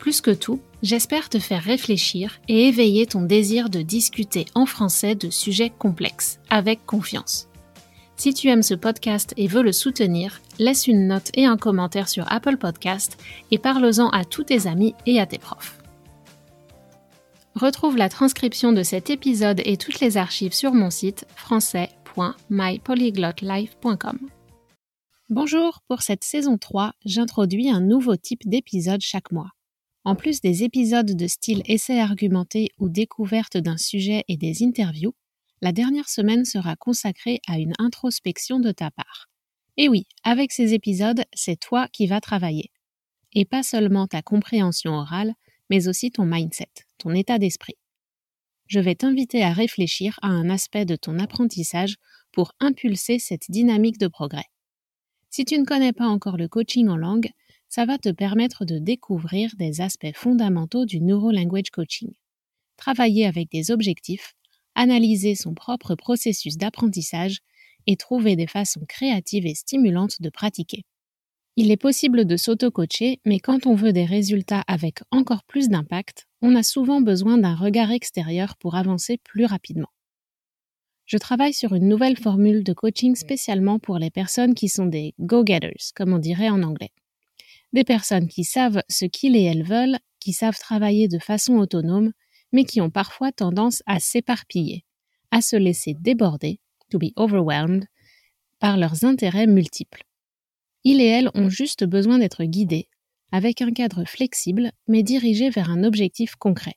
Plus 0.00 0.20
que 0.22 0.32
tout, 0.32 0.60
j'espère 0.82 1.28
te 1.28 1.38
faire 1.38 1.62
réfléchir 1.62 2.40
et 2.48 2.66
éveiller 2.68 3.06
ton 3.06 3.22
désir 3.22 3.68
de 3.68 3.82
discuter 3.82 4.46
en 4.54 4.64
français 4.64 5.14
de 5.14 5.28
sujets 5.28 5.68
complexes, 5.68 6.40
avec 6.48 6.86
confiance. 6.86 7.48
Si 8.16 8.32
tu 8.32 8.48
aimes 8.48 8.62
ce 8.62 8.72
podcast 8.72 9.34
et 9.36 9.46
veux 9.46 9.60
le 9.62 9.72
soutenir, 9.72 10.40
laisse 10.58 10.86
une 10.86 11.06
note 11.06 11.28
et 11.34 11.44
un 11.44 11.58
commentaire 11.58 12.08
sur 12.08 12.24
Apple 12.32 12.56
Podcast 12.56 13.18
et 13.50 13.58
parle-en 13.58 14.08
à 14.08 14.24
tous 14.24 14.44
tes 14.44 14.66
amis 14.66 14.94
et 15.04 15.20
à 15.20 15.26
tes 15.26 15.38
profs. 15.38 15.76
Retrouve 17.54 17.98
la 17.98 18.08
transcription 18.08 18.72
de 18.72 18.82
cet 18.82 19.10
épisode 19.10 19.60
et 19.66 19.76
toutes 19.76 20.00
les 20.00 20.16
archives 20.16 20.54
sur 20.54 20.72
mon 20.72 20.88
site 20.88 21.26
français.mypolyglotlife.com. 21.36 24.18
Bonjour, 25.28 25.82
pour 25.88 26.00
cette 26.00 26.24
saison 26.24 26.56
3, 26.56 26.94
j'introduis 27.04 27.68
un 27.68 27.80
nouveau 27.80 28.16
type 28.16 28.48
d'épisode 28.48 29.02
chaque 29.02 29.30
mois. 29.30 29.50
En 30.04 30.14
plus 30.14 30.40
des 30.40 30.64
épisodes 30.64 31.14
de 31.14 31.26
style 31.26 31.62
essai 31.66 32.00
argumenté 32.00 32.68
ou 32.78 32.88
découverte 32.88 33.58
d'un 33.58 33.76
sujet 33.76 34.24
et 34.28 34.36
des 34.36 34.62
interviews, 34.62 35.14
la 35.60 35.72
dernière 35.72 36.08
semaine 36.08 36.46
sera 36.46 36.74
consacrée 36.74 37.40
à 37.46 37.58
une 37.58 37.74
introspection 37.78 38.60
de 38.60 38.72
ta 38.72 38.90
part. 38.90 39.28
Et 39.76 39.88
oui, 39.88 40.06
avec 40.24 40.52
ces 40.52 40.72
épisodes, 40.72 41.22
c'est 41.34 41.60
toi 41.60 41.86
qui 41.92 42.06
vas 42.06 42.20
travailler. 42.20 42.70
Et 43.34 43.44
pas 43.44 43.62
seulement 43.62 44.06
ta 44.06 44.22
compréhension 44.22 44.92
orale, 44.94 45.34
mais 45.68 45.86
aussi 45.86 46.10
ton 46.10 46.24
mindset, 46.24 46.70
ton 46.98 47.12
état 47.12 47.38
d'esprit. 47.38 47.76
Je 48.66 48.80
vais 48.80 48.94
t'inviter 48.94 49.42
à 49.42 49.52
réfléchir 49.52 50.18
à 50.22 50.28
un 50.28 50.48
aspect 50.48 50.84
de 50.84 50.96
ton 50.96 51.18
apprentissage 51.18 51.96
pour 52.32 52.52
impulser 52.58 53.18
cette 53.18 53.50
dynamique 53.50 53.98
de 53.98 54.08
progrès. 54.08 54.46
Si 55.28 55.44
tu 55.44 55.58
ne 55.58 55.64
connais 55.64 55.92
pas 55.92 56.06
encore 56.06 56.36
le 56.36 56.48
coaching 56.48 56.88
en 56.88 56.96
langue, 56.96 57.30
ça 57.70 57.84
va 57.84 57.98
te 57.98 58.08
permettre 58.08 58.64
de 58.64 58.78
découvrir 58.78 59.54
des 59.56 59.80
aspects 59.80 60.14
fondamentaux 60.14 60.86
du 60.86 61.00
Neuro-Language 61.00 61.70
Coaching. 61.70 62.10
Travailler 62.76 63.26
avec 63.26 63.48
des 63.48 63.70
objectifs, 63.70 64.34
analyser 64.74 65.36
son 65.36 65.54
propre 65.54 65.94
processus 65.94 66.56
d'apprentissage 66.56 67.38
et 67.86 67.96
trouver 67.96 68.34
des 68.34 68.48
façons 68.48 68.84
créatives 68.88 69.46
et 69.46 69.54
stimulantes 69.54 70.20
de 70.20 70.30
pratiquer. 70.30 70.82
Il 71.54 71.70
est 71.70 71.76
possible 71.76 72.24
de 72.24 72.36
s'auto-coacher, 72.36 73.20
mais 73.24 73.38
quand 73.38 73.66
on 73.66 73.76
veut 73.76 73.92
des 73.92 74.04
résultats 74.04 74.64
avec 74.66 74.98
encore 75.12 75.44
plus 75.44 75.68
d'impact, 75.68 76.26
on 76.42 76.56
a 76.56 76.64
souvent 76.64 77.00
besoin 77.00 77.38
d'un 77.38 77.54
regard 77.54 77.92
extérieur 77.92 78.56
pour 78.56 78.74
avancer 78.74 79.18
plus 79.22 79.44
rapidement. 79.44 79.90
Je 81.06 81.18
travaille 81.18 81.54
sur 81.54 81.74
une 81.74 81.88
nouvelle 81.88 82.16
formule 82.16 82.64
de 82.64 82.72
coaching 82.72 83.14
spécialement 83.14 83.78
pour 83.78 83.98
les 83.98 84.10
personnes 84.10 84.54
qui 84.54 84.68
sont 84.68 84.86
des 84.86 85.14
go-getters, 85.20 85.92
comme 85.94 86.12
on 86.12 86.18
dirait 86.18 86.50
en 86.50 86.64
anglais 86.64 86.90
des 87.72 87.84
personnes 87.84 88.28
qui 88.28 88.44
savent 88.44 88.82
ce 88.88 89.04
qu'ils 89.04 89.36
et 89.36 89.44
elles 89.44 89.64
veulent, 89.64 89.98
qui 90.18 90.32
savent 90.32 90.58
travailler 90.58 91.08
de 91.08 91.18
façon 91.18 91.54
autonome, 91.54 92.12
mais 92.52 92.64
qui 92.64 92.80
ont 92.80 92.90
parfois 92.90 93.32
tendance 93.32 93.82
à 93.86 94.00
s'éparpiller, 94.00 94.84
à 95.30 95.40
se 95.40 95.56
laisser 95.56 95.94
déborder, 95.94 96.60
to 96.90 96.98
be 96.98 97.12
overwhelmed, 97.16 97.86
par 98.58 98.76
leurs 98.76 99.04
intérêts 99.04 99.46
multiples. 99.46 100.04
Ils 100.84 101.00
et 101.00 101.06
elles 101.06 101.30
ont 101.34 101.48
juste 101.48 101.84
besoin 101.84 102.18
d'être 102.18 102.44
guidés, 102.44 102.88
avec 103.32 103.62
un 103.62 103.72
cadre 103.72 104.04
flexible, 104.04 104.72
mais 104.88 105.02
dirigé 105.02 105.50
vers 105.50 105.70
un 105.70 105.84
objectif 105.84 106.34
concret, 106.36 106.74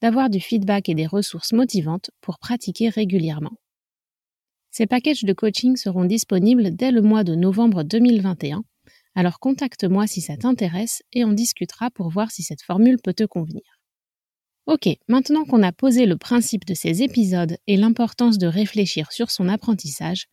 d'avoir 0.00 0.30
du 0.30 0.40
feedback 0.40 0.88
et 0.88 0.94
des 0.94 1.06
ressources 1.06 1.52
motivantes 1.52 2.10
pour 2.20 2.38
pratiquer 2.38 2.88
régulièrement. 2.88 3.58
Ces 4.70 4.86
packages 4.86 5.24
de 5.24 5.32
coaching 5.34 5.76
seront 5.76 6.06
disponibles 6.06 6.74
dès 6.74 6.90
le 6.90 7.02
mois 7.02 7.24
de 7.24 7.34
novembre 7.34 7.82
2021 7.82 8.64
alors 9.14 9.38
contacte-moi 9.40 10.06
si 10.06 10.20
ça 10.20 10.36
t'intéresse 10.36 11.02
et 11.12 11.24
on 11.24 11.32
discutera 11.32 11.90
pour 11.90 12.08
voir 12.08 12.30
si 12.30 12.42
cette 12.42 12.62
formule 12.62 12.98
peut 13.02 13.14
te 13.14 13.24
convenir. 13.24 13.78
Ok, 14.66 14.88
maintenant 15.08 15.44
qu'on 15.44 15.62
a 15.62 15.72
posé 15.72 16.06
le 16.06 16.16
principe 16.16 16.64
de 16.64 16.74
ces 16.74 17.02
épisodes 17.02 17.58
et 17.66 17.76
l'importance 17.76 18.38
de 18.38 18.46
réfléchir 18.46 19.10
sur 19.10 19.30
son 19.30 19.48
apprentissage, 19.48 20.26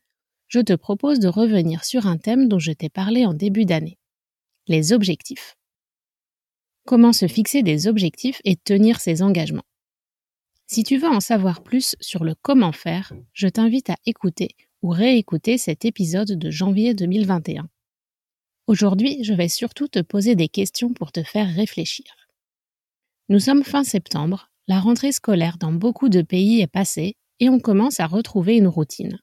je 0.47 0.59
te 0.59 0.73
propose 0.73 1.19
de 1.19 1.28
revenir 1.28 1.84
sur 1.84 2.07
un 2.07 2.17
thème 2.17 2.47
dont 2.47 2.59
je 2.59 2.72
t'ai 2.72 2.90
parlé 2.90 3.25
en 3.25 3.34
début 3.34 3.66
d'année. 3.66 3.97
Les 4.67 4.94
objectifs. 4.94 5.56
Comment 6.85 7.13
se 7.13 7.28
fixer 7.28 7.63
des 7.63 7.88
objectifs 7.88 8.41
et 8.46 8.56
tenir 8.56 9.00
ses 9.00 9.22
engagements. 9.22 9.66
Si 10.67 10.84
tu 10.84 10.97
veux 10.97 11.09
en 11.09 11.19
savoir 11.19 11.63
plus 11.63 11.96
sur 12.00 12.23
le 12.23 12.35
comment 12.41 12.72
faire, 12.72 13.13
je 13.34 13.47
t'invite 13.47 13.90
à 13.90 13.96
écouter 14.06 14.50
ou 14.84 14.90
réécouter 14.90 15.57
cet 15.57 15.85
épisode 15.85 16.31
de 16.31 16.51
janvier 16.51 16.94
2021. 16.94 17.67
Aujourd'hui, 18.69 19.24
je 19.24 19.34
vais 19.34 19.47
surtout 19.47 19.88
te 19.88 19.97
poser 19.97 20.35
des 20.35 20.47
questions 20.47 20.94
pour 20.94 21.12
te 21.12 21.24
faire 21.24 21.52
réfléchir. 21.52 22.06
Nous 23.28 23.40
sommes 23.40 23.63
fin 23.63 23.84
septembre, 23.84 24.52
la 24.68 24.80
rentrée 24.80 25.12
scolaire 25.12 25.57
dans 25.57 25.72
beaucoup 25.72 26.07
de 26.07 26.22
pays 26.22 26.62
est 26.62 26.68
passée 26.68 27.16
et 27.40 27.50
on 27.50 27.59
commence 27.59 28.00
à 28.00 28.06
retrouver 28.06 28.58
une 28.58 28.68
routine. 28.68 29.18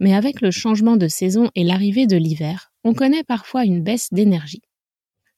Mais 0.00 0.14
avec 0.14 0.42
le 0.42 0.50
changement 0.50 0.98
de 0.98 1.08
saison 1.08 1.50
et 1.54 1.64
l'arrivée 1.64 2.06
de 2.06 2.18
l'hiver, 2.18 2.74
on 2.84 2.92
connaît 2.92 3.24
parfois 3.24 3.64
une 3.64 3.82
baisse 3.82 4.12
d'énergie. 4.12 4.60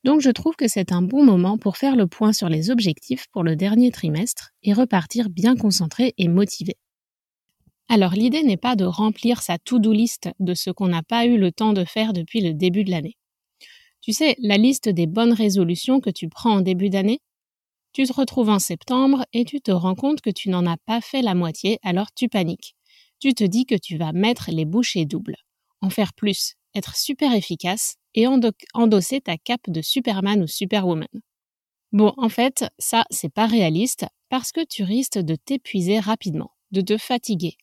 Donc 0.02 0.20
je 0.20 0.30
trouve 0.30 0.56
que 0.56 0.66
c'est 0.66 0.90
un 0.90 1.02
bon 1.02 1.24
moment 1.24 1.56
pour 1.56 1.76
faire 1.76 1.94
le 1.94 2.08
point 2.08 2.32
sur 2.32 2.48
les 2.48 2.68
objectifs 2.68 3.28
pour 3.30 3.44
le 3.44 3.54
dernier 3.54 3.92
trimestre 3.92 4.50
et 4.64 4.72
repartir 4.72 5.30
bien 5.30 5.54
concentré 5.54 6.14
et 6.18 6.26
motivé. 6.26 6.74
Alors 7.90 8.12
l'idée 8.12 8.42
n'est 8.42 8.58
pas 8.58 8.76
de 8.76 8.84
remplir 8.84 9.40
sa 9.40 9.58
to-do 9.58 9.92
list 9.92 10.28
de 10.40 10.54
ce 10.54 10.70
qu'on 10.70 10.88
n'a 10.88 11.02
pas 11.02 11.24
eu 11.24 11.38
le 11.38 11.52
temps 11.52 11.72
de 11.72 11.84
faire 11.84 12.12
depuis 12.12 12.40
le 12.40 12.52
début 12.52 12.84
de 12.84 12.90
l'année. 12.90 13.16
Tu 14.02 14.12
sais, 14.12 14.36
la 14.38 14.58
liste 14.58 14.88
des 14.88 15.06
bonnes 15.06 15.32
résolutions 15.32 16.00
que 16.00 16.10
tu 16.10 16.28
prends 16.28 16.56
en 16.56 16.60
début 16.60 16.90
d'année 16.90 17.20
Tu 17.92 18.04
te 18.04 18.12
retrouves 18.12 18.50
en 18.50 18.58
septembre 18.58 19.24
et 19.32 19.44
tu 19.44 19.60
te 19.60 19.70
rends 19.70 19.94
compte 19.94 20.20
que 20.20 20.30
tu 20.30 20.50
n'en 20.50 20.66
as 20.66 20.76
pas 20.86 21.00
fait 21.00 21.22
la 21.22 21.34
moitié, 21.34 21.78
alors 21.82 22.08
tu 22.14 22.28
paniques. 22.28 22.74
Tu 23.20 23.34
te 23.34 23.44
dis 23.44 23.66
que 23.66 23.74
tu 23.74 23.96
vas 23.96 24.12
mettre 24.12 24.50
les 24.52 24.66
bouchées 24.66 25.06
doubles, 25.06 25.36
en 25.80 25.90
faire 25.90 26.12
plus, 26.12 26.54
être 26.74 26.94
super 26.96 27.32
efficace 27.32 27.96
et 28.14 28.26
endosser 28.74 29.20
ta 29.20 29.36
cape 29.38 29.68
de 29.68 29.82
Superman 29.82 30.42
ou 30.42 30.46
Superwoman. 30.46 31.08
Bon, 31.92 32.12
en 32.18 32.28
fait, 32.28 32.66
ça, 32.78 33.04
c'est 33.10 33.32
pas 33.32 33.46
réaliste 33.46 34.06
parce 34.28 34.52
que 34.52 34.64
tu 34.64 34.84
risques 34.84 35.18
de 35.18 35.36
t'épuiser 35.36 35.98
rapidement, 36.00 36.50
de 36.70 36.82
te 36.82 36.98
fatiguer, 36.98 37.56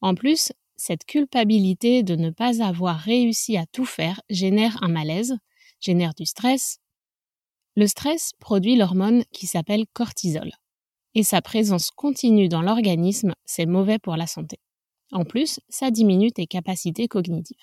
en 0.00 0.14
plus, 0.14 0.52
cette 0.76 1.04
culpabilité 1.04 2.02
de 2.02 2.14
ne 2.14 2.30
pas 2.30 2.62
avoir 2.62 2.98
réussi 2.98 3.56
à 3.56 3.66
tout 3.66 3.84
faire 3.84 4.20
génère 4.30 4.82
un 4.82 4.88
malaise, 4.88 5.36
génère 5.80 6.14
du 6.14 6.24
stress. 6.24 6.78
Le 7.74 7.86
stress 7.86 8.32
produit 8.38 8.76
l'hormone 8.76 9.24
qui 9.32 9.46
s'appelle 9.46 9.86
cortisol. 9.92 10.50
Et 11.14 11.22
sa 11.22 11.42
présence 11.42 11.90
continue 11.90 12.48
dans 12.48 12.62
l'organisme, 12.62 13.34
c'est 13.44 13.66
mauvais 13.66 13.98
pour 13.98 14.16
la 14.16 14.26
santé. 14.26 14.58
En 15.10 15.24
plus, 15.24 15.58
ça 15.68 15.90
diminue 15.90 16.30
tes 16.30 16.46
capacités 16.46 17.08
cognitives. 17.08 17.56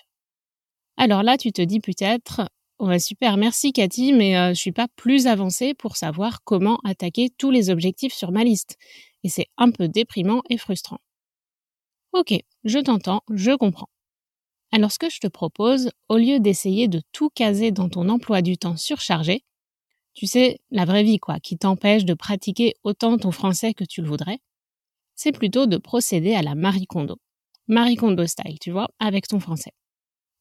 Alors 0.97 1.23
là, 1.23 1.37
tu 1.37 1.51
te 1.51 1.61
dis 1.61 1.79
peut-être, 1.79 2.49
oh 2.79 2.97
super, 2.97 3.37
merci 3.37 3.71
Cathy, 3.71 4.13
mais 4.13 4.37
euh, 4.37 4.49
je 4.49 4.59
suis 4.59 4.71
pas 4.71 4.87
plus 4.95 5.27
avancée 5.27 5.73
pour 5.73 5.95
savoir 5.95 6.43
comment 6.43 6.79
attaquer 6.83 7.29
tous 7.37 7.51
les 7.51 7.69
objectifs 7.69 8.13
sur 8.13 8.31
ma 8.31 8.43
liste. 8.43 8.77
Et 9.23 9.29
c'est 9.29 9.47
un 9.57 9.71
peu 9.71 9.87
déprimant 9.87 10.41
et 10.49 10.57
frustrant. 10.57 10.99
Ok, 12.15 12.33
je 12.63 12.79
t'entends, 12.79 13.23
je 13.29 13.51
comprends. 13.51 13.89
Alors 14.71 14.89
ce 14.89 14.99
que 14.99 15.09
je 15.09 15.19
te 15.19 15.27
propose, 15.27 15.91
au 16.07 16.15
lieu 16.15 16.39
d'essayer 16.39 16.87
de 16.87 17.01
tout 17.11 17.29
caser 17.29 17.71
dans 17.71 17.89
ton 17.89 18.07
emploi 18.07 18.41
du 18.41 18.57
temps 18.57 18.77
surchargé, 18.77 19.43
tu 20.13 20.25
sais, 20.25 20.61
la 20.71 20.85
vraie 20.85 21.03
vie 21.03 21.19
quoi, 21.19 21.41
qui 21.41 21.57
t'empêche 21.57 22.05
de 22.05 22.13
pratiquer 22.13 22.75
autant 22.83 23.17
ton 23.17 23.31
français 23.31 23.73
que 23.73 23.83
tu 23.83 24.01
le 24.01 24.07
voudrais, 24.07 24.39
c'est 25.15 25.33
plutôt 25.33 25.65
de 25.65 25.75
procéder 25.75 26.33
à 26.35 26.41
la 26.41 26.55
Marie 26.55 26.85
Kondo. 26.85 27.17
Marie 27.67 27.97
Kondo 27.97 28.25
style, 28.25 28.59
tu 28.61 28.71
vois, 28.71 28.87
avec 28.99 29.27
ton 29.27 29.41
français. 29.41 29.73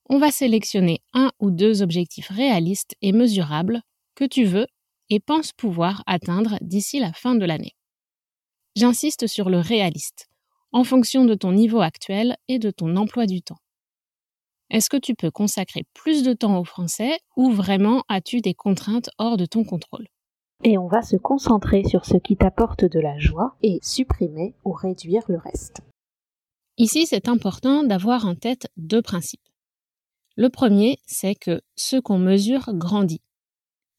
On 0.09 0.19
va 0.19 0.31
sélectionner 0.31 1.03
un 1.13 1.33
ou 1.41 1.51
deux 1.51 1.83
objectifs 1.83 2.29
réalistes 2.29 2.95
et 3.03 3.11
mesurables 3.11 3.83
que 4.15 4.25
tu 4.25 4.45
veux 4.45 4.69
et 5.11 5.19
penses 5.19 5.51
pouvoir 5.51 6.05
atteindre 6.07 6.57
d'ici 6.61 7.01
la 7.01 7.13
fin 7.13 7.35
de 7.35 7.45
l'année. 7.45 7.75
J'insiste 8.77 9.27
sur 9.27 9.51
le 9.51 9.59
réaliste, 9.59 10.29
en 10.75 10.83
fonction 10.83 11.25
de 11.25 11.35
ton 11.35 11.53
niveau 11.53 11.81
actuel 11.81 12.37
et 12.49 12.59
de 12.59 12.73
ton 12.73 12.97
emploi 12.97 13.27
du 13.27 13.43
temps. 13.43 13.61
Est-ce 14.71 14.91
que 14.91 14.97
tu 14.97 15.15
peux 15.15 15.31
consacrer 15.31 15.85
plus 15.95 16.25
de 16.25 16.33
temps 16.33 16.59
au 16.59 16.65
français 16.65 17.17
ou 17.37 17.53
vraiment 17.53 18.03
as-tu 18.09 18.41
des 18.41 18.55
contraintes 18.55 19.09
hors 19.19 19.37
de 19.37 19.47
ton 19.47 19.63
contrôle? 19.63 20.09
Et 20.65 20.77
on 20.77 20.89
va 20.89 21.03
se 21.03 21.15
concentrer 21.15 21.85
sur 21.85 22.05
ce 22.05 22.17
qui 22.17 22.37
t'apporte 22.37 22.85
de 22.85 22.99
la 22.99 23.17
joie 23.19 23.55
et 23.63 23.79
supprimer 23.83 24.57
ou 24.65 24.73
réduire 24.73 25.23
le 25.29 25.39
reste. 25.39 25.81
Ici, 26.77 27.07
c'est 27.07 27.29
important 27.29 27.85
d'avoir 27.85 28.27
en 28.27 28.35
tête 28.35 28.67
deux 28.77 29.03
principes. 29.03 29.49
Le 30.35 30.49
premier, 30.49 30.99
c'est 31.07 31.37
que 31.37 31.63
ce 31.77 31.99
qu'on 31.99 32.19
mesure 32.19 32.75
grandit. 32.75 33.23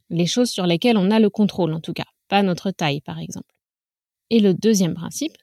Les 0.09 0.25
choses 0.25 0.49
sur 0.49 0.65
lesquelles 0.65 0.97
on 0.97 1.09
a 1.09 1.21
le 1.21 1.29
contrôle, 1.29 1.73
en 1.73 1.79
tout 1.79 1.93
cas, 1.93 2.03
pas 2.27 2.43
notre 2.43 2.71
taille, 2.71 2.99
par 2.99 3.19
exemple. 3.19 3.55
Et 4.29 4.41
le 4.41 4.53
deuxième 4.53 4.93
principe, 4.93 5.37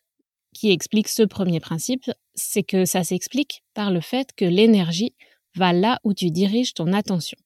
qui 0.53 0.71
explique 0.71 1.09
ce 1.09 1.23
premier 1.23 1.61
principe, 1.61 2.11
c'est 2.35 2.63
que 2.63 2.85
ça 2.85 3.05
s'explique 3.05 3.63
par 3.75 3.91
le 3.91 4.01
fait 4.01 4.33
que 4.37 4.45
l'énergie 4.45 5.15
va 5.57 5.73
là 5.73 5.99
où 6.05 6.15
tu 6.15 6.31
diriges 6.31 6.75
ton 6.75 6.93
attention. 6.93 7.39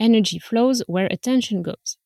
Energy 0.00 0.38
flows 0.38 0.82
where 0.88 1.08
attention 1.10 1.60
goes. 1.60 1.98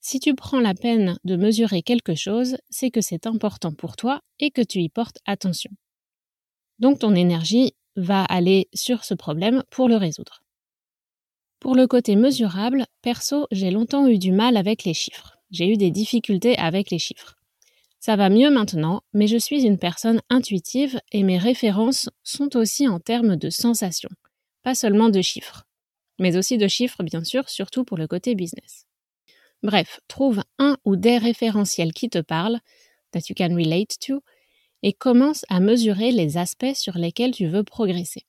Si 0.00 0.20
tu 0.20 0.34
prends 0.34 0.60
la 0.60 0.74
peine 0.74 1.18
de 1.24 1.36
mesurer 1.36 1.82
quelque 1.82 2.14
chose, 2.14 2.58
c'est 2.70 2.90
que 2.90 3.00
c'est 3.00 3.26
important 3.26 3.72
pour 3.72 3.96
toi 3.96 4.20
et 4.38 4.50
que 4.50 4.62
tu 4.62 4.80
y 4.80 4.88
portes 4.88 5.18
attention. 5.26 5.70
Donc 6.78 7.00
ton 7.00 7.14
énergie 7.14 7.72
va 7.96 8.22
aller 8.24 8.68
sur 8.74 9.04
ce 9.04 9.14
problème 9.14 9.64
pour 9.70 9.88
le 9.88 9.96
résoudre. 9.96 10.42
Pour 11.58 11.74
le 11.74 11.86
côté 11.86 12.14
mesurable, 12.14 12.86
perso, 13.02 13.46
j'ai 13.50 13.70
longtemps 13.70 14.06
eu 14.06 14.18
du 14.18 14.30
mal 14.30 14.56
avec 14.56 14.84
les 14.84 14.94
chiffres. 14.94 15.38
J'ai 15.50 15.68
eu 15.68 15.76
des 15.76 15.90
difficultés 15.90 16.56
avec 16.58 16.90
les 16.90 16.98
chiffres. 16.98 17.36
Ça 18.06 18.14
va 18.14 18.28
mieux 18.28 18.50
maintenant, 18.50 19.02
mais 19.14 19.26
je 19.26 19.36
suis 19.36 19.64
une 19.64 19.80
personne 19.80 20.20
intuitive 20.30 21.00
et 21.10 21.24
mes 21.24 21.38
références 21.38 22.08
sont 22.22 22.56
aussi 22.56 22.86
en 22.86 23.00
termes 23.00 23.34
de 23.34 23.50
sensations, 23.50 24.10
pas 24.62 24.76
seulement 24.76 25.08
de 25.08 25.20
chiffres, 25.22 25.64
mais 26.20 26.36
aussi 26.36 26.56
de 26.56 26.68
chiffres 26.68 27.02
bien 27.02 27.24
sûr, 27.24 27.48
surtout 27.48 27.82
pour 27.84 27.98
le 27.98 28.06
côté 28.06 28.36
business. 28.36 28.86
Bref, 29.64 29.98
trouve 30.06 30.44
un 30.60 30.76
ou 30.84 30.94
des 30.94 31.18
référentiels 31.18 31.92
qui 31.92 32.08
te 32.08 32.20
parlent, 32.20 32.60
that 33.10 33.22
you 33.28 33.34
can 33.36 33.56
relate 33.56 33.98
to, 33.98 34.22
et 34.84 34.92
commence 34.92 35.44
à 35.48 35.58
mesurer 35.58 36.12
les 36.12 36.38
aspects 36.38 36.76
sur 36.76 36.96
lesquels 36.98 37.32
tu 37.32 37.48
veux 37.48 37.64
progresser. 37.64 38.22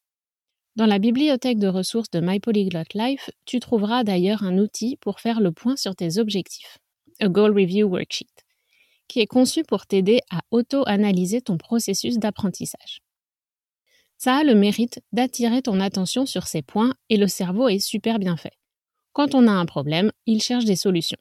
Dans 0.76 0.88
la 0.88 0.98
bibliothèque 0.98 1.60
de 1.60 1.68
ressources 1.68 2.10
de 2.10 2.20
My 2.20 2.40
Polyglot 2.40 2.96
Life, 2.96 3.30
tu 3.46 3.60
trouveras 3.60 4.04
d'ailleurs 4.04 4.42
un 4.42 4.58
outil 4.58 4.98
pour 5.02 5.20
faire 5.20 5.40
le 5.40 5.52
point 5.52 5.76
sur 5.76 5.96
tes 5.96 6.18
objectifs, 6.18 6.80
a 7.20 7.28
Goal 7.28 7.52
Review 7.52 7.88
Worksheet 7.88 8.47
qui 9.08 9.20
est 9.20 9.28
conçu 9.28 9.64
pour 9.64 9.86
t'aider 9.86 10.20
à 10.30 10.42
auto-analyser 10.52 11.42
ton 11.42 11.58
processus 11.58 12.18
d'apprentissage. 12.18 13.02
Ça 14.18 14.38
a 14.38 14.44
le 14.44 14.56
mérite 14.56 15.00
d'attirer 15.12 15.62
ton 15.62 15.80
attention 15.80 16.26
sur 16.26 16.48
ces 16.48 16.62
points 16.62 16.94
et 17.10 17.18
le 17.18 17.28
cerveau 17.28 17.70
est 17.70 17.80
super 17.80 18.20
bien 18.20 18.36
fait. 18.36 18.54
Quand 19.14 19.36
on 19.36 19.48
a 19.48 19.52
un 19.52 19.66
problème, 19.66 20.12
il 20.26 20.42
cherche 20.42 20.66
des 20.66 20.76
solutions. 20.76 21.20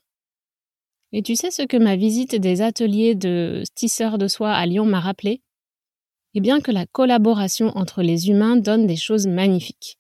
Et 1.12 1.22
tu 1.22 1.36
sais 1.36 1.50
ce 1.50 1.62
que 1.62 1.76
ma 1.76 1.96
visite 1.96 2.34
des 2.34 2.62
ateliers 2.62 3.14
de 3.14 3.62
tisseurs 3.74 4.18
de 4.18 4.28
soie 4.28 4.52
à 4.52 4.66
Lyon 4.66 4.86
m'a 4.86 5.00
rappelé? 5.00 5.42
Eh 6.34 6.40
bien 6.40 6.60
que 6.60 6.72
la 6.72 6.86
collaboration 6.86 7.68
entre 7.76 8.02
les 8.02 8.28
humains 8.28 8.56
donne 8.56 8.86
des 8.86 8.96
choses 8.96 9.26
magnifiques. 9.26 9.98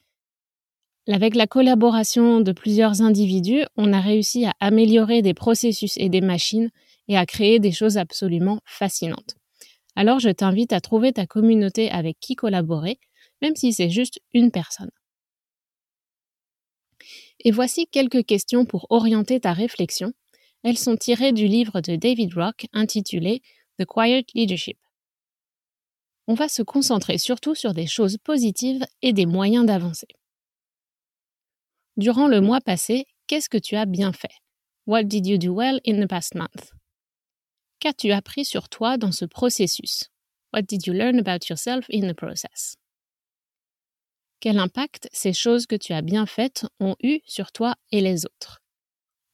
Avec 1.08 1.36
la 1.36 1.46
collaboration 1.46 2.40
de 2.40 2.52
plusieurs 2.52 3.00
individus, 3.00 3.62
on 3.76 3.92
a 3.92 4.00
réussi 4.00 4.44
à 4.44 4.54
améliorer 4.58 5.22
des 5.22 5.34
processus 5.34 5.96
et 5.98 6.08
des 6.08 6.20
machines 6.20 6.70
et 7.08 7.16
à 7.16 7.26
créer 7.26 7.58
des 7.58 7.72
choses 7.72 7.98
absolument 7.98 8.60
fascinantes. 8.64 9.36
Alors 9.94 10.18
je 10.18 10.28
t'invite 10.28 10.72
à 10.72 10.80
trouver 10.80 11.12
ta 11.12 11.26
communauté 11.26 11.90
avec 11.90 12.18
qui 12.20 12.34
collaborer, 12.34 12.98
même 13.42 13.56
si 13.56 13.72
c'est 13.72 13.90
juste 13.90 14.20
une 14.34 14.50
personne. 14.50 14.90
Et 17.40 17.50
voici 17.50 17.86
quelques 17.86 18.24
questions 18.24 18.64
pour 18.64 18.86
orienter 18.90 19.40
ta 19.40 19.52
réflexion. 19.52 20.12
Elles 20.62 20.78
sont 20.78 20.96
tirées 20.96 21.32
du 21.32 21.46
livre 21.46 21.80
de 21.80 21.96
David 21.96 22.34
Rock 22.34 22.66
intitulé 22.72 23.42
The 23.78 23.84
Quiet 23.84 24.26
Leadership. 24.34 24.78
On 26.26 26.34
va 26.34 26.48
se 26.48 26.62
concentrer 26.62 27.18
surtout 27.18 27.54
sur 27.54 27.72
des 27.72 27.86
choses 27.86 28.18
positives 28.18 28.84
et 29.00 29.12
des 29.12 29.26
moyens 29.26 29.64
d'avancer. 29.64 30.08
Durant 31.96 32.26
le 32.26 32.40
mois 32.40 32.60
passé, 32.60 33.06
qu'est-ce 33.26 33.48
que 33.48 33.58
tu 33.58 33.76
as 33.76 33.86
bien 33.86 34.12
fait? 34.12 34.34
What 34.86 35.04
did 35.04 35.26
you 35.26 35.38
do 35.38 35.54
well 35.54 35.80
in 35.86 36.00
the 36.02 36.08
past 36.08 36.34
month? 36.34 36.72
Qu'as-tu 37.80 38.10
appris 38.12 38.44
sur 38.44 38.68
toi 38.68 38.96
dans 38.96 39.12
ce 39.12 39.26
processus? 39.26 40.10
What 40.52 40.62
did 40.62 40.86
you 40.86 40.94
learn 40.94 41.18
about 41.18 41.48
yourself 41.48 41.86
in 41.90 42.08
the 42.08 42.14
process? 42.14 42.76
Quel 44.40 44.58
impact 44.58 45.08
ces 45.12 45.32
choses 45.32 45.66
que 45.66 45.76
tu 45.76 45.92
as 45.92 46.02
bien 46.02 46.26
faites 46.26 46.66
ont 46.80 46.96
eu 47.02 47.20
sur 47.26 47.52
toi 47.52 47.74
et 47.92 48.00
les 48.00 48.24
autres? 48.24 48.62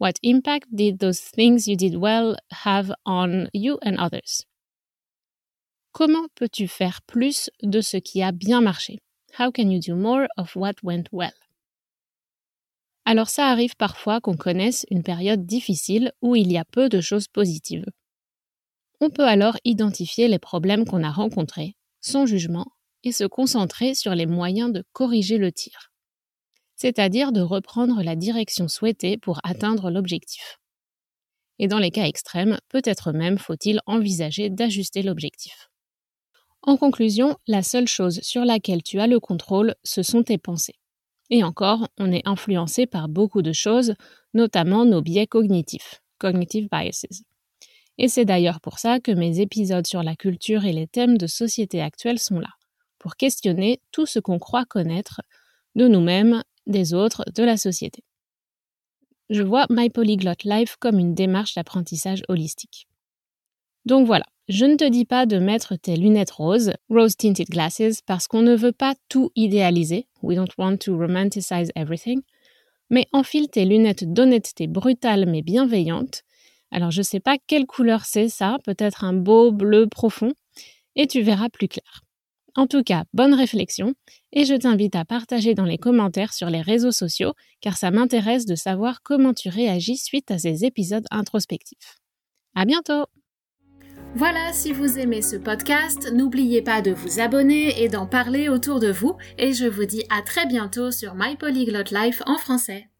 What 0.01 0.15
impact 0.25 0.69
did 0.73 0.99
those 0.99 1.21
things 1.21 1.69
you 1.69 1.77
did 1.77 1.97
well 1.97 2.37
have 2.65 2.93
on 3.05 3.49
you 3.53 3.79
and 3.85 3.99
others? 3.99 4.45
Comment 5.93 6.27
peux-tu 6.35 6.67
faire 6.67 7.03
plus 7.03 7.51
de 7.63 7.81
ce 7.81 7.99
qui 7.99 8.23
a 8.23 8.33
bien 8.33 8.61
marché? 8.61 8.99
How 9.39 9.53
can 9.53 9.71
you 9.71 9.79
do 9.79 9.95
more 9.95 10.27
of 10.37 10.57
what 10.57 10.75
went 10.83 11.05
well? 11.13 11.35
Alors 13.05 13.29
ça 13.29 13.47
arrive 13.49 13.77
parfois 13.77 14.21
qu'on 14.21 14.37
connaisse 14.37 14.87
une 14.91 15.03
période 15.03 15.47
difficile 15.47 16.13
où 16.23 16.35
il 16.37 16.51
y 16.51 16.59
a 16.59 16.65
peu 16.65 16.89
de 16.89 17.01
choses 17.01 17.29
positives. 17.29 17.85
On 19.05 19.11
peut 19.11 19.27
alors 19.27 19.57
identifier 19.65 20.29
les 20.29 20.39
problèmes 20.39 20.85
qu'on 20.85 21.03
a 21.03 21.11
rencontrés, 21.11 21.75
sans 22.01 22.25
jugement, 22.25 22.67
et 23.03 23.11
se 23.11 23.25
concentrer 23.25 23.97
sur 23.97 24.15
les 24.15 24.27
moyens 24.27 24.73
de 24.73 24.85
corriger 24.93 25.39
le 25.39 25.51
tir, 25.51 25.91
c'est-à-dire 26.77 27.33
de 27.33 27.41
reprendre 27.41 28.01
la 28.05 28.15
direction 28.15 28.69
souhaitée 28.69 29.19
pour 29.19 29.41
atteindre 29.43 29.91
l'objectif. 29.91 30.61
Et 31.59 31.67
dans 31.67 31.81
les 31.81 31.91
cas 31.91 32.05
extrêmes, 32.05 32.61
peut-être 32.69 33.11
même 33.11 33.39
faut-il 33.39 33.81
envisager 33.87 34.51
d'ajuster 34.51 35.03
l'objectif. 35.03 35.69
En 36.63 36.77
conclusion, 36.77 37.37
la 37.49 37.65
seule 37.65 37.89
chose 37.89 38.21
sur 38.21 38.45
laquelle 38.45 38.85
tu 38.85 39.01
as 39.01 39.09
le 39.09 39.19
contrôle, 39.19 39.75
ce 39.83 40.05
sont 40.05 40.23
tes 40.23 40.39
pensées. 40.39 40.79
Et 41.29 41.43
encore, 41.43 41.89
on 41.99 42.13
est 42.13 42.23
influencé 42.25 42.87
par 42.87 43.09
beaucoup 43.09 43.43
de 43.43 43.53
choses, 43.53 43.95
notamment 44.33 44.85
nos 44.85 45.03
biais 45.03 45.27
cognitifs, 45.27 46.05
cognitive 46.19 46.69
biases. 46.71 47.25
Et 47.99 48.09
c'est 48.09 48.25
d'ailleurs 48.25 48.61
pour 48.61 48.79
ça 48.79 49.01
que 49.01 49.13
mes 49.13 49.41
épisodes 49.41 49.87
sur 49.87 50.03
la 50.03 50.17
culture 50.17 50.65
et 50.65 50.73
les 50.73 50.87
thèmes 50.87 51.19
de 51.19 51.27
société 51.27 51.81
actuelle 51.81 52.19
sont 52.19 52.41
là, 52.41 52.51
pour 52.99 53.17
questionner 53.17 53.81
tout 53.93 54.07
ce 54.07 54.19
qu'on 54.19 54.39
croit 54.39 54.65
connaître 54.65 55.21
de 55.75 55.89
nous-mêmes, 55.89 56.43
des 56.67 56.95
autres, 56.95 57.25
de 57.35 57.43
la 57.43 57.57
société. 57.57 58.03
Je 59.31 59.43
vois 59.43 59.67
My 59.71 59.91
Polyglot 59.91 60.45
Life 60.45 60.77
comme 60.79 60.99
une 60.99 61.15
démarche 61.15 61.55
d'apprentissage 61.55 62.23
holistique. 62.29 62.87
Donc 63.85 64.07
voilà, 64.07 64.27
je 64.49 64.65
ne 64.65 64.77
te 64.77 64.89
dis 64.89 65.05
pas 65.05 65.27
de 65.27 65.39
mettre 65.39 65.77
tes 65.77 65.97
lunettes 65.97 66.31
roses, 66.31 66.73
rose 66.89 67.17
tinted 67.17 67.49
glasses, 67.49 68.01
parce 68.07 68.27
qu'on 68.27 68.43
ne 68.43 68.55
veut 68.55 68.73
pas 68.73 68.95
tout 69.09 69.31
idéaliser, 69.35 70.07
we 70.23 70.37
don't 70.37 70.53
want 70.59 70.79
to 70.79 70.97
romanticize 70.97 71.71
everything, 71.75 72.21
mais 72.91 73.07
enfile 73.13 73.49
tes 73.49 73.65
lunettes 73.65 74.13
d'honnêteté 74.13 74.67
brutale 74.67 75.27
mais 75.27 75.43
bienveillante 75.43 76.23
alors 76.73 76.91
je 76.91 77.01
ne 77.01 77.05
sais 77.05 77.21
pas 77.21 77.37
quelle 77.47 77.67
couleur 77.67 78.05
c'est 78.05 78.29
ça, 78.29 78.59
peut-être 78.65 79.05
un 79.05 79.13
beau 79.13 79.53
bleu 79.53 79.87
profond, 79.87 80.33
et 80.97 81.07
tu 81.07 81.23
verras 81.23 81.49
plus 81.49 81.69
clair. 81.69 82.03
En 82.55 82.67
tout 82.67 82.83
cas, 82.83 83.05
bonne 83.15 83.33
réflexion, 83.33 83.95
et 84.33 84.45
je 84.45 84.55
t'invite 84.55 84.95
à 84.95 85.05
partager 85.05 85.55
dans 85.55 85.65
les 85.65 85.79
commentaires 85.79 86.35
sur 86.35 86.51
les 86.51 86.61
réseaux 86.61 86.93
sociaux, 86.93 87.33
car 87.61 87.77
ça 87.77 87.91
m'intéresse 87.91 88.45
de 88.45 88.57
savoir 88.57 89.03
comment 89.03 89.33
tu 89.33 89.49
réagis 89.49 89.97
suite 89.97 90.31
à 90.31 90.39
ces 90.39 90.65
épisodes 90.65 91.07
introspectifs. 91.11 91.99
À 92.55 92.65
bientôt! 92.67 93.07
Voilà, 94.15 94.53
si 94.53 94.73
vous 94.73 94.99
aimez 94.99 95.23
ce 95.23 95.37
podcast, 95.37 96.13
n'oubliez 96.13 96.61
pas 96.61 96.83
de 96.83 96.91
vous 96.91 97.21
abonner 97.21 97.83
et 97.83 97.89
d'en 97.89 98.07
parler 98.07 98.51
autour 98.51 98.79
de 98.81 98.93
vous, 98.93 99.17
et 99.39 99.55
je 99.55 99.65
vous 99.65 99.87
dis 99.87 100.05
à 100.11 100.21
très 100.21 100.45
bientôt 100.45 100.91
sur 100.91 101.15
My 101.15 101.37
Polyglot 101.37 101.91
Life 101.91 102.21
en 102.27 102.37
français. 102.37 102.92